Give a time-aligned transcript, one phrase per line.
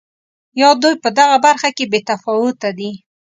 [0.61, 2.91] یا دوی په دغه برخه کې بې تفاوته دي.